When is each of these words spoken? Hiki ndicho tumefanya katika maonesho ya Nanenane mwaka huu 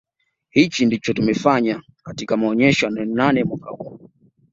Hiki 0.49 0.85
ndicho 0.85 1.13
tumefanya 1.13 1.81
katika 2.03 2.37
maonesho 2.37 2.85
ya 2.85 2.91
Nanenane 2.91 3.43
mwaka 3.43 3.69
huu 3.69 4.09